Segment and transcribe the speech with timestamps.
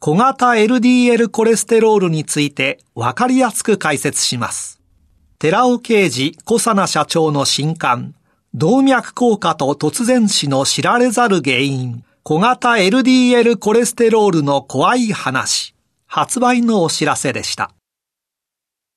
[0.00, 4.80] 小型 LDL コレステロールについてわかりやすく解説します。
[5.40, 8.14] 寺尾啓二小佐奈社長の新刊、
[8.54, 15.74] 動脈硬化と突然死の知られざる原因、小型 LDL コレステロールの怖い話、
[16.06, 17.72] 発売のお知らせでした。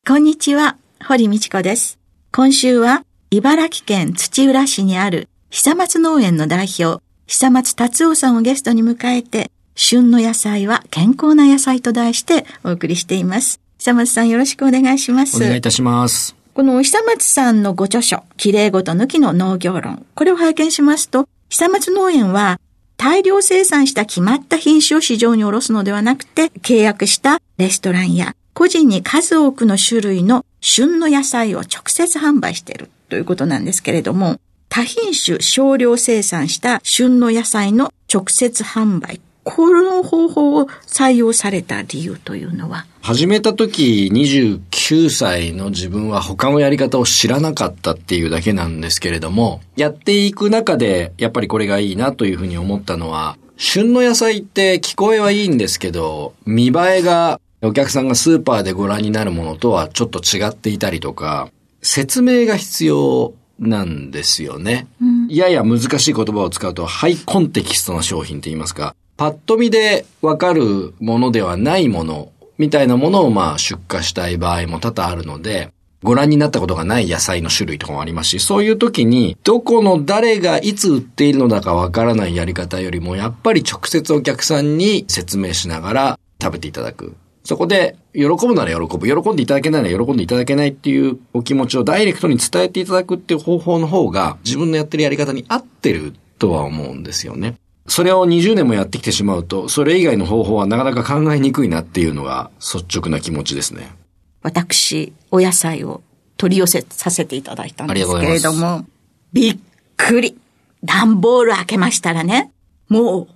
[0.08, 1.98] こんにちは、堀道子です。
[2.32, 13.60] 今週は、茨城県土浦市にある久松農園の代表、久松達夫さんをゲストに迎えて、旬の野菜は健康な野菜と題してお送りしています。
[13.78, 15.38] 久松さんよろしくお願いします。
[15.38, 16.36] お願いいたします。
[16.54, 20.06] この久松さんのご著書、綺麗ごと抜きの農業論。
[20.16, 22.60] これを拝見しますと、久松農園は
[22.98, 39.20] 大量生産した決まった品種を市場に卸すのではなくて、契約したレストランや個人に数多くの種類の旬の野菜を直接販売しているということなんですけれども、多品種少量生産した旬の野菜の直接販売。
[39.44, 42.86] この方法を採用された理由というのは？
[43.02, 61.50] 始めた時29歳の自分は他のやり方を知らなかったっていうだけなんですけれども、やっていく中でやっぱりこれがいいなというふうに思ったのは、旬の野菜って聞こえはいいんですけど、見栄えがお客さんがスーパーでご覧になるものとはちょっと違っていたりとか、
[61.82, 64.88] 説明が必要なんですよね。
[65.02, 75.72] うん、やや難しい言葉を使うと、ハイコンテキストな商品って言いますか、パッと見でわかるものではないもの、みたいなものをまあ出荷したい場合も多々あるので、
[76.02, 87.14] ご覧になったことがない野菜の種類とかもありますし、そういう時に、どこの誰がいつ売っているのだかわからないやり方よりも、やっぱり直接お客さんに説明しながら食べていただく。
[87.44, 89.06] そこで、喜ぶなら喜ぶ。
[89.06, 97.61] 喜んでいただけないなら喜んでいただけないっていうお気持ちをダイレクトに伝えていただくっていう方法の方が、自分のやってるやり方に合ってるとは思うんですよね。
[97.88, 103.96] それを20年もやってきてしまうと、それ以外の方法はなかなか考えにくいなっていうのが率直な気持ちですね。
[104.44, 106.02] 私、お野菜を
[106.38, 108.86] 取り寄せさせていただいたんですけれども、
[109.34, 109.58] びっ
[109.98, 110.38] くり。
[110.84, 112.52] 段ボール開けましたらね、
[112.90, 113.28] もう、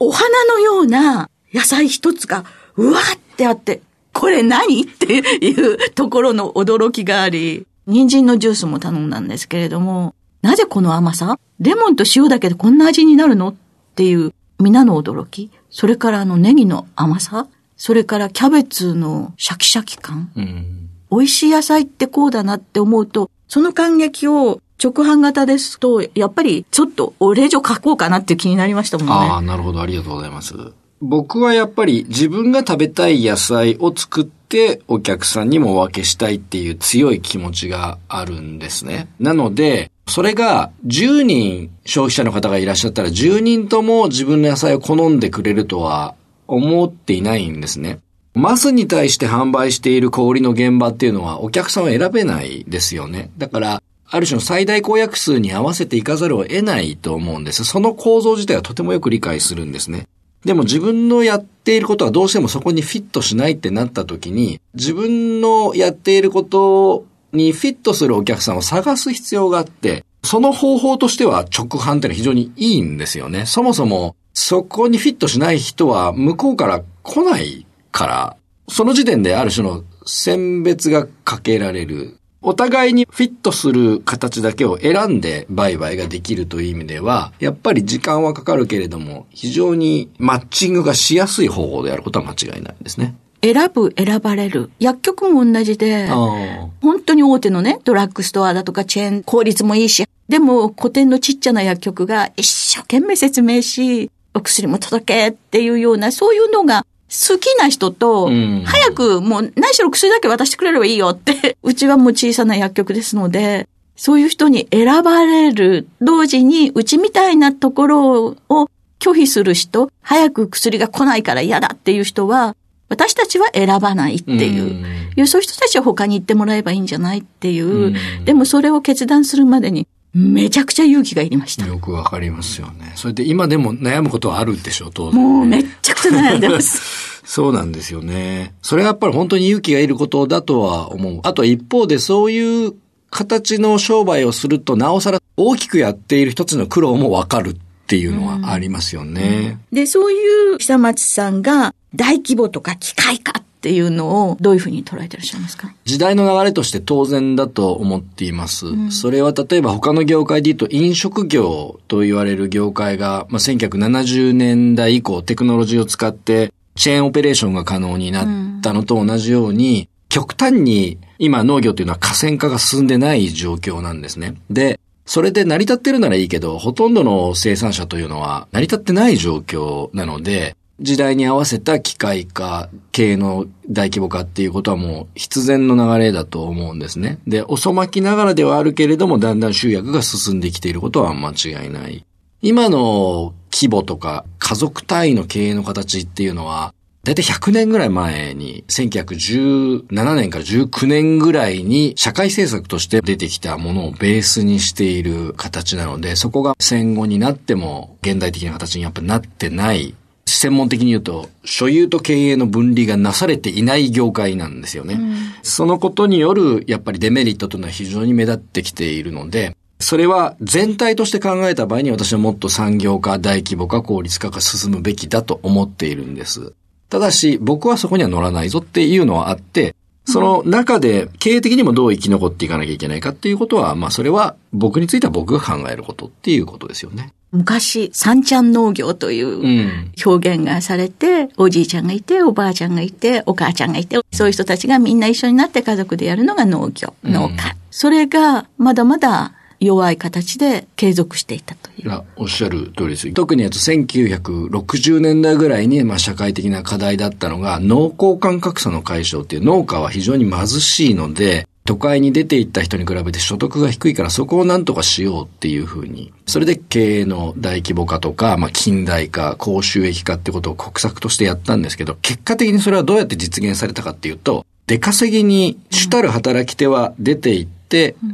[0.00, 2.44] お花のような野菜一つが
[2.76, 3.80] うわってあって、
[4.12, 4.82] これ何？
[4.82, 11.38] っていうところの驚きがあり、人参のジュースも頼んだんですけれども、なぜこの甘さ？
[11.58, 13.56] レモンと塩だけでこんな味になるの？
[14.00, 15.50] っていう皆の驚き。
[15.68, 17.48] それからあのネギの甘さ。
[17.76, 20.32] それからキャベツのシャキシャキ感。
[20.34, 29.12] うん、美味しい野菜ってこうだなって思うと、その感激を直販型ですと、やっぱりちょっとお礼状書こうかなって気になりましたもんね。
[29.12, 29.82] ああ、なるほど。
[29.82, 30.54] ありがとうございます。
[31.02, 39.08] 僕はやっぱり自分が食べたい野菜を作ってお客さんにもお分けしたいっていう強い気持ちがあるんですね。
[39.18, 46.14] なので、それが10人消費者の方がいらっしゃったら10人とも自分の野菜を好んでくれるとは
[46.46, 48.00] 思っていないんですね。
[48.34, 53.30] マスに対して販売している小売の現場っていうのはお客さんを選べないですよね。
[53.38, 53.82] だから、
[54.12, 57.64] ある種の最大公約数に合わせていかざるを得ないと思うんです。
[57.64, 60.06] その構造自体はとてもよく理解するんですね。
[60.44, 73.46] でも自分のやっていることはどうしてもそこにフィットしないってなった時に、自分のやっていることにフィットするお客さんを探す必要があって、その方法としては直販ってのは非常にいいんですよね。
[73.46, 78.36] そもそもそこにフィットしない人は向こうから来ないから、
[78.68, 82.16] その時点である種の選別がかけられる。
[82.42, 93.14] お互いにフィットする形だけを選んで売買ができるという意味では、やっぱり時間はかかるけれども、非常にマッチングがしやすい方法であることは間違いないですね。
[93.42, 94.70] 選ぶ、選ばれる。
[94.78, 108.28] 薬局も同じで、本当に大手のね、ドラッグストアだとかチェーン、効率もいいし、でも古典のちっちゃな薬局が一生懸命説明し、お薬も届けっていうような、そういうのが好きな人と、
[108.64, 118.68] 早くもう何しろ薬だけ渡してくれればいいよって、 うちはもう小さな薬局ですので、そういう人に選ばれる、同時にうちみたいなところを
[119.00, 122.54] 拒否する人、早く薬が来ないから嫌だっていう人は、
[122.90, 124.84] 私たちは選ばないっていう。
[125.16, 127.94] うそういう人たちは他に行ってもらえばいいんじゃないっていう。
[128.24, 131.66] でもそれを決断するまでにめちゃくちゃ勇気がいりました。
[131.66, 132.92] よくわかりますよね。
[132.96, 137.22] それで今でも悩むことはあるでしょう、当然、もうめっちゃくちゃ悩んでます。
[137.24, 138.54] そうなんですよね。
[138.60, 141.20] それはやっぱり本当に勇気がいることだとは思う。
[141.22, 142.74] あと一方でそういう
[143.10, 147.56] 形の商売をすると、なおさら大きくやっている一つの苦労もわかる
[147.90, 149.58] っていうのはありますよね。
[149.72, 155.74] うん、で、そういう久松さんが大規模とか機械化っていうのをどういうふうに捉えてらっしゃいますか？
[155.86, 158.68] 時代の流れとして当然だと思っています。
[158.68, 174.36] うん、それは例えば他の業界で言うと飲食業と言われる業界が、まあ、1970年代以降テクノロジーを使ってチェーンオペレーションが可能になったのと同じように、うん、極端に今農業というのは河川化が進んでない状況なんですね。
[174.48, 187.18] で、それで成り立ってるならいいけど、ほとんどの生産者というのは成り立ってない状況なので、時代に合わせた機械化、経営の大規模化っていうことはもう必然の流れだと思うんですね。
[187.26, 192.04] で、遅まきながらではあるけれども、だんだん集約が進んできていることは間違いない。
[192.40, 209.94] 今の規模とか家族単位の経営の形っていうのは、だいたい100年ぐらい前に、1917年から19年ぐらいに社会政策として出てきたものをベースにしている形なので、そこが戦後になっても現代的な形にやっぱなってない
[210.26, 214.94] 専門的に言うと、所有と経営の分離がなされていない業界なんですよね。
[214.94, 226.52] うん、そのことによる、やっぱりデメリットというのは非常に目立ってきているので、それは全体として考えた場合に私はもっと産業化、大規模化、効率化が進むべきだと思っているんです。
[226.90, 237.12] ただし、僕はそこには乗らないぞっていうのはあって、その中で経営的にもどう生き残っていかなきゃいけないかっていうことは、まあそれは僕については僕が考えることっていうことですよね。
[237.32, 247.28] 昔、三ちゃん農業という表現がされて、うん、おじいちゃんがいて、おばあちゃんがいて、お母ちゃんがいて、そういう人たちがみんな一緒になって家族でやるのが農業、農家。
[247.28, 247.38] うん、
[247.70, 252.02] それがまだまだ弱い形で継続していたという。
[252.16, 253.12] おっしゃる通りです。
[253.12, 266.12] 特に1960年代ぐらいに、まあ、社会的な課題だったのが、農耕間格差の解消っていう農家は非常に貧しいので、都会に出て行った人に比べて所得が低いからそこを何とかしようっていうふうに。
[266.26, 277.59] それで経営の大規模化とか、まあ、近代化、高収益化ってことを国策としてやったんですけど、結果的にそれはどうやって実現されたかっていうと、出稼ぎに主たる働き手は出ていって、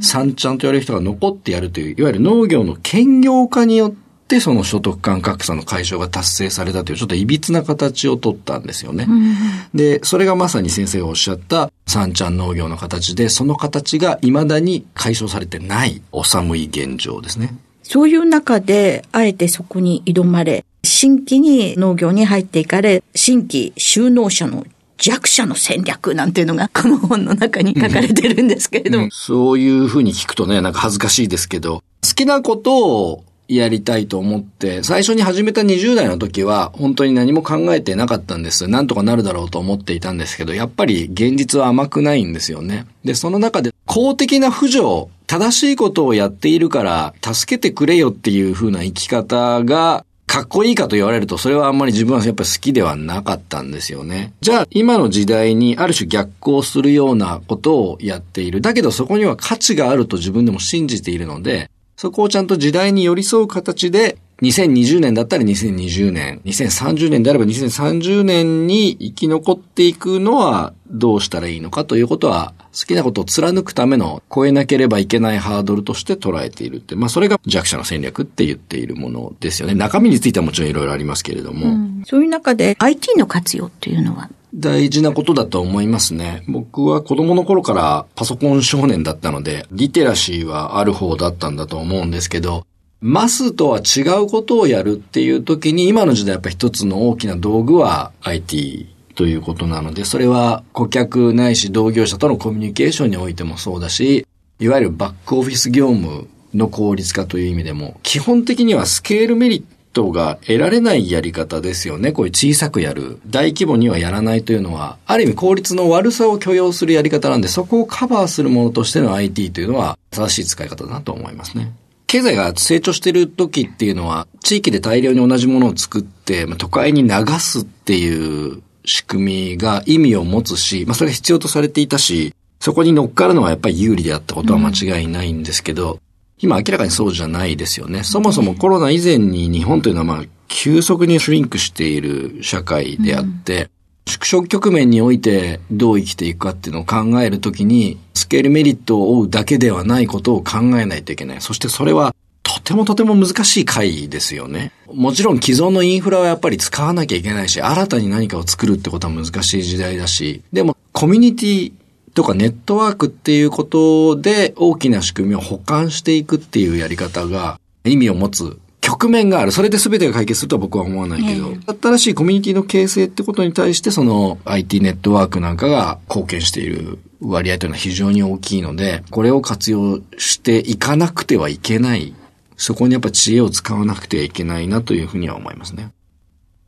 [0.00, 3.90] 三ちゃんと言われる人が残ってやるという、いわゆる農業の兼業化によっ
[4.28, 9.06] てその所得間格差の解消が達成されたというちょっと歪な形を取ったんですよね。
[9.08, 9.34] うん、
[9.74, 17.54] で、それがまさに先生がおっしゃった三ちゃん農業の形で、その形が未だに解消されてないお寒い現状ですね。
[17.82, 24.66] そういう中で、あえてそこに挑まれ、新規に農業に入っていかれ、新規就農者の
[24.98, 38.68] 弱者の戦略なんていうのがこの本の中に書かれてるんですけれども、うん、そういうふうに聞くとね、なんか恥ずかしいですけど、好きなことをやりたいと思って、最初に始めた20代の時は本当に何も考えてなかったんです。
[38.68, 42.86] なんとかなるだろうと思っていたんですけど、やっぱり現実は甘くないんですよね。
[43.04, 50.04] で、その中で公的な扶助、正しいことをやっているから助けてくれよっていう風な生き方が
[50.36, 54.34] かっこいいかと言われると、それはあんまり自分はやっぱり好きではなかったんですよね。
[54.42, 58.60] じゃあ、今の時代にある種逆行するようなことをやっている。
[58.60, 79.74] だけどそこには価値があると自分でも信じているので、そこをちゃんと時代に寄り添う形で、2020年だったら2020年、2030年であれば2030年に生き残っていくのはどうしたらいいのかということは、好きなことを貫くための超えなければいけないハードルとして捉えているって、まあそれが弱者の戦略って言っているものですよね。
[79.74, 81.68] 中身についてはもちろんいろいろありますけれども。
[81.68, 84.28] うん、そういう中で IT の活用っていうのは？
[84.54, 86.42] 大事なことだと思いますね。
[86.46, 92.66] 僕は子供の頃からパソコン少年だったので、リテラシーはある方だったんだと思うんですけど、
[93.00, 104.26] マスとは違うことをやるっていう時に、今の時代やっぱ一つの大きな道具は IT ということなので、それは顧客ないし同業者とのコミュニケーションにおいてもそうだし、
[104.58, 109.62] いわゆるバックオフィス業務の効率化という意味でも、基本的にはスケールメリッ
[109.92, 112.12] トが得られないやり方ですよね。
[112.12, 113.18] こういう小さくやる。
[113.26, 121.72] 大規模にはやらないというのは、ある意味効率の悪さを許容するやり方なんで、そこをカバーするものとしての IT というのは正しい使い方だなと思いますね。
[122.06, 136.00] 経済が成長している時っていうのは、地域で大量に同じものを作って、まあ、都会に流すっていう仕組みが意味を持つし、まあそれが必要とされていたし、そこに乗っかるのはやっぱり有利であったことは間違いないんですけど、うん、
[136.38, 138.04] 今明らかにそうじゃないですよね。
[138.04, 143.70] そもそもコロナ以前に日本というのはまあ急速にシュリンクしている社会であって、うん
[144.08, 151.40] 縮小局面においてどう生きていくかっていうのを考えるときに、スケールメリットを追うだけではないことを考えないといけない。
[151.40, 154.72] そしてそれはとてもとても難しい回ですよね。
[154.92, 161.72] もちろん既存のインフラはやっぱり使わなきゃいけないし、新たに何かを作るってことは難しい時代だし、でもコミュニティ
[162.14, 169.50] とかネットワークっていうことで大きな仕組みを保管していくっていうやり方が意味を持つ局面がある。
[169.50, 182.14] それで全てが解決するとは僕は思わないけど、新しいコミュニティの形成ってことに対して、その IT ネットワークなんかが貢献している割合というのは非常に大きいので、これを活用していかなくてはいけない。
[182.56, 185.90] そこにやっぱ知恵を使わなくてはいけないなというふうには思いますね。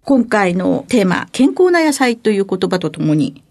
[0.03, 3.45] 今回のテーマ、健康な野菜という言葉とともに、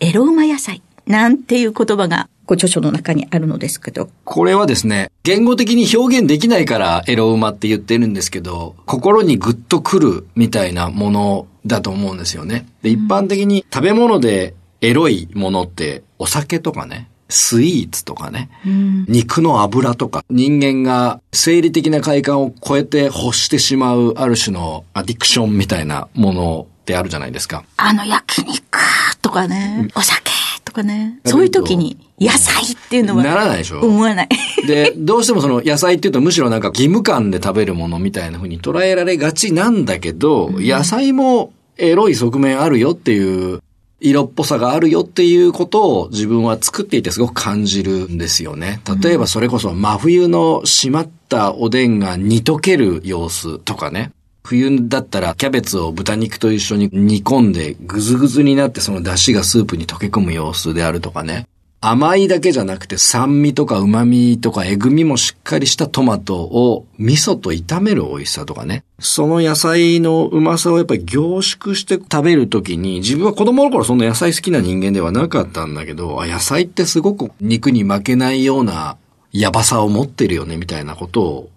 [0.00, 4.08] エロウマ野菜なんていう言葉がご著書の中にあるのですけど。
[4.24, 12.66] これはですね、言語的に表現できないからエロ馬って言ってるんですけど、心にグッとくるみたいなものだと思うんですよね。
[12.82, 27.64] で、一般的に食べ物でエロいものってお酒とかね、スイーツとかね、うん、肉の油とか、人間が生理的な快感を超えて欲してしまうある種のアディクションみたいなものってあるじゃないですか。
[27.76, 28.78] あの焼肉
[29.20, 30.35] とかね、お酒と
[30.76, 31.20] かね。
[31.24, 33.24] そういう時に野菜っていうのは。
[33.24, 34.28] ならないでしょ思わない。
[34.66, 43.60] で、どうしてもその野菜っていうとむしろなんか義務感で食べるものみたいな風に捉えられがちなんだけど、うん、野菜もエロい側面あるよっていう
[44.00, 48.80] 色っぽさがあるよっていうことを自分は作っていてすごく感じるんですよね。
[49.02, 54.12] 例えばそれこそ真冬の締まったおでんが煮溶ける様子とかね。
[54.46, 61.46] 冬だったらキャベツを豚肉と一緒に煮込んでぐずぐずになってその出汁がスープに溶け込む様子であるとかね。
[61.80, 68.84] 甘いだけじゃなくて酸味とか旨味とかえぐみもしっかりしたトマトを味噌と炒める美味しさとかね。
[68.98, 78.96] その野菜のうまさをやっぱり凝縮して食べるときに自分は子供の頃そんな野菜好きな人間ではなかったんだけど、野菜ってすごく肉に負けないような
[79.32, 81.50] やばさを持ってるよねみたいなことを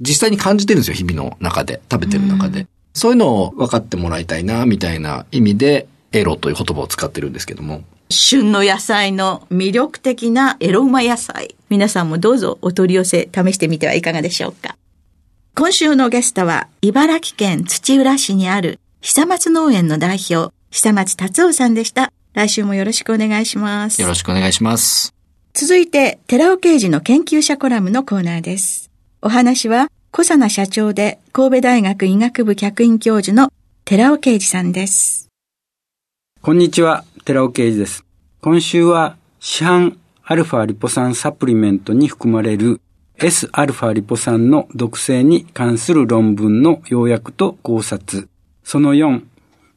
[0.00, 2.60] 実際に感じてるんですよ、日々の中で、食べてる中で。
[2.60, 7.82] うん、そういうのを分かってもらいたいな、みたいな意味で、エロという言葉を使ってるんですけども。
[8.08, 11.56] 旬の野菜の魅力的なエロうま野菜。
[11.68, 14.76] 皆さんもどうぞお取り寄せ試してみてはいかがでしょうか。
[15.54, 22.12] 今週のゲストは、茨城県土浦市にある久松農園の代表、久松達夫さんでした。
[22.34, 24.02] 来週もよろしくお願いします。
[24.02, 25.14] よろしくお願いします。
[25.54, 28.85] 続いて、寺尾刑事の研究者コラムのコーナーです。
[29.26, 33.52] お話は、小佐奈社長で神戸大学医学部客員教授の
[33.84, 35.30] 寺尾啓二さんです。
[36.42, 38.04] こんにちは、寺尾啓二です。
[38.40, 42.80] 今週は市販アルファリポ酸サプリメントに含まれる
[43.16, 48.28] S アルファリポ酸の毒性に関する論文の要約と考察。
[48.62, 49.24] その4、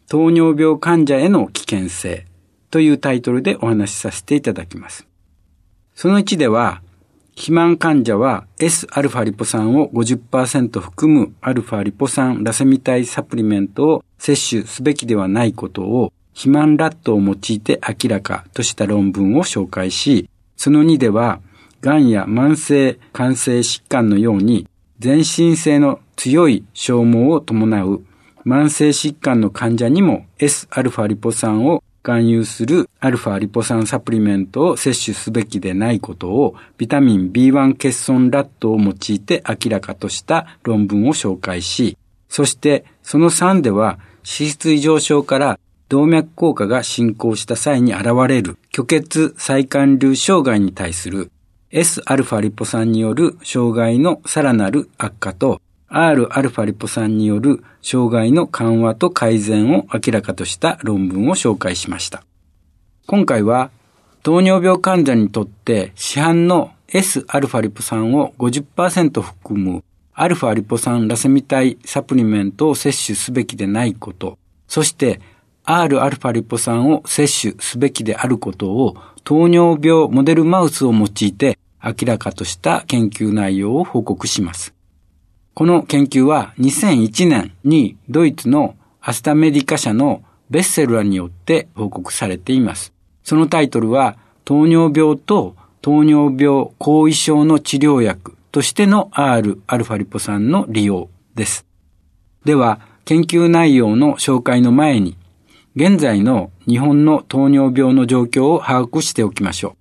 [0.07, 2.27] 糖尿病患者への危険性
[2.69, 5.07] というタイトルでお話しさせていただきます。
[5.95, 6.83] その1では、
[7.39, 21.39] 肥満患者は Sα リポ酸を50%含むアルファリポ酸ラセミ体サプリメントを摂取すべきではないことを肥満ラットを用いて明らかとした論文を紹介し、その2では、
[21.79, 24.67] 癌や慢性肝性疾患のように
[24.99, 28.03] 全身性の強い消耗を伴う
[28.45, 41.97] 慢性疾患の患者にも Sα リポ酸を含有するアルファリポ酸サプリメントを摂取すべきでないことをビタミン B1 欠損ラットを用いて明らかとした論文を紹介し、
[42.29, 51.31] そしてその3では脂質異常症から動脈硬化が進行した際に現れる虚血再管流障害に対する
[51.71, 62.24] Sα リポ酸による障害のさらなる悪化と Rα リポ酸による障害の緩和と改善を明らかとした論文を紹介しました。
[63.06, 63.70] 今回は
[64.22, 69.84] 糖尿病患者にとって市販の Sα リポ酸を50%含む
[70.14, 75.20] アルファリポ酸ラセミ体サプリメントを摂取すべきでないこと、そして
[75.64, 84.74] Rα リポ酸を摂取すべきであることを糖尿病モデルマウスを用いて明らかとした研究内容を報告します。
[85.53, 92.93] この研究は2001年にドイツのアスタメディカ社のベッセルラによって報告されています。
[93.23, 101.65] そのタイトルは糖尿病と糖尿病後遺症の治療薬としての Rα リポ酸の利用です。
[102.45, 105.17] では、研究内容の紹介の前に、
[105.75, 109.75] 現在の日本の糖尿病の状況を把握しておきましょ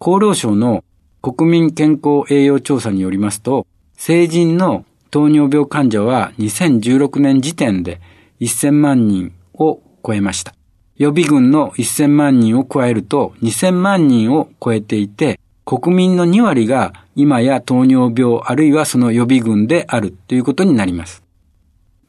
[0.00, 0.10] う。
[0.10, 0.84] 厚労省の
[1.22, 8.00] 国民健康栄養調査によりますと、成人の糖尿病患者は2016年時点で
[8.40, 10.54] 1000万人を超えました。
[10.96, 21.22] 予備軍の1000万人を超えると2000万人を超えていて、国民の2割が今や糖尿病あるいはその予備軍であるということになります。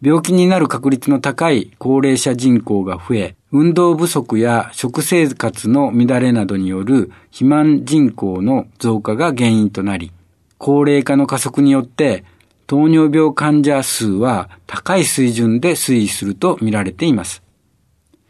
[0.01, 10.12] 病気になる確率の高い高齢者人口が増え、運動不足や食生活の乱れなどによる肥満人口の増加が原因となり、
[10.57, 12.24] 高齢化の加速によって
[12.67, 17.43] 糖尿病患者数は高い水準で推移すると見られています。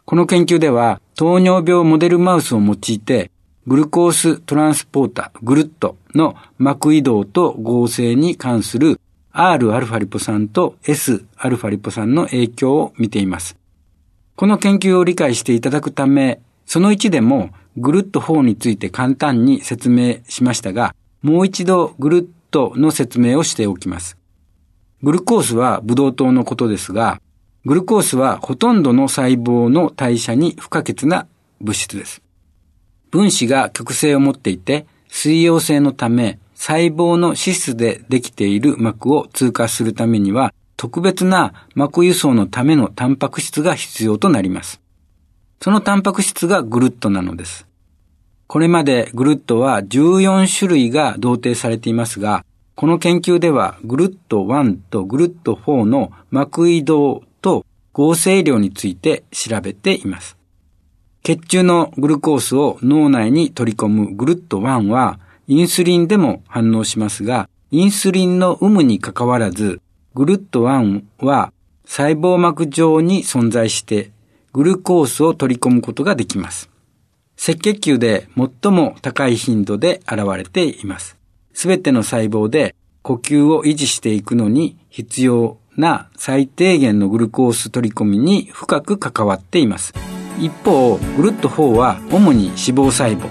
[0.05, 3.31] この研究では糖尿病モデルマウスを用いて
[3.67, 8.99] グルコーストランスポータ、グルットの膜移動と合成に関する
[9.33, 13.57] Rα リポ酸と Sα リポ酸の影響を見ています。
[14.35, 20.93] この研究を理解していただくため、その1でもグルット4について簡単に説明しましたが、
[21.25, 24.15] もう一度グルットの説明をしておきます。
[25.01, 27.19] グルコースはブドウ糖のことですが、
[27.65, 31.25] グルコースはほとんどの細胞の代謝に不可欠な
[31.59, 32.21] 物質です。
[33.09, 44.79] 分子が極性を持っていて、水溶性のため細胞の脂質でできている膜を通過するためには、特別な膜輸送のためのタンパク質が必要となります。
[45.59, 47.65] そのタンパク質がグルットなのです。
[48.47, 60.37] これまでグルットは14種類が同定されていますが、この研究ではグルット1とグルット4の膜移動と合成量について調べています。
[61.23, 69.81] 血中のグルコースを脳内に取り込むグルット1はインスリンでも反応しますが、インスリンの有無にかかわらず、
[70.13, 71.51] グルット1は
[71.85, 74.11] 細胞膜上に存在して、
[74.53, 76.69] グルコースを取り込むことができます。
[77.37, 81.17] 赤血球で最も高い頻度で現れています。
[81.53, 89.93] すべての細胞で呼吸を維持していくのに必要な最低限のグルコース取り込みに深く関わっています。
[90.39, 93.29] 一方、グルット4は主に脂肪細胞、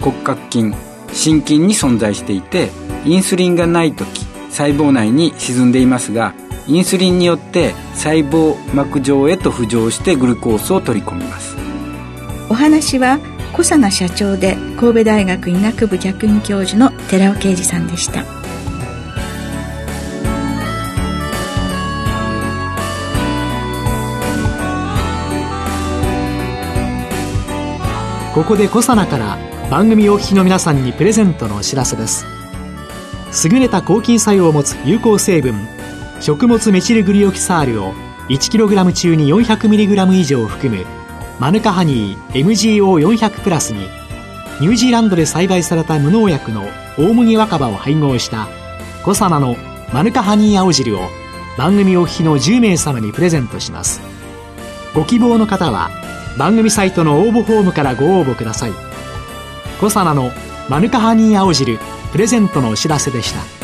[0.00, 0.74] 骨格筋、
[1.14, 2.70] 心筋に存在していて
[3.06, 6.34] インスリンがない時細胞内に沈んでいますが
[6.66, 11.56] インスリンによって細胞膜上へと浮上してグルコースを取り込みます
[12.50, 13.18] お話は
[13.54, 18.24] 小佐奈社長で神戸大学医学部客員教授の寺尾啓二さんでした。
[28.34, 29.38] ここで小佐奈から
[29.70, 32.26] 番組お聞きの皆さんにプレゼントのお知らせです。
[33.48, 35.54] 優れた抗菌作用を持つ有効成分
[36.18, 37.94] 食物メチルグリオキサールを
[38.28, 41.03] 1kg 中に 400mg 以上含む
[41.40, 43.88] マヌカハニー MGO400 プラスに
[44.60, 46.64] ニュージーランドで栽培された無農薬の
[46.96, 48.48] 大麦若葉を配合した
[49.04, 49.56] コサナの
[49.92, 51.08] マヌカハニー青汁を
[51.58, 54.00] 番組お聞きの10名様にプレゼントします。
[54.94, 55.90] ご希望の方は
[56.38, 58.72] 番組サイトの応募フォームからご応募ください。
[59.80, 60.30] コサナの
[60.68, 61.78] マヌカハニー青汁
[62.12, 63.63] プレゼントのお知らせでした。